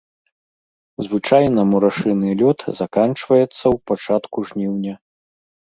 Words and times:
Звычайна 1.07 1.61
мурашыны 1.73 2.27
лёт 2.41 2.59
заканчваецца 2.83 3.63
ў 3.63 3.77
пачатку 3.93 4.37
жніўня. 4.51 4.93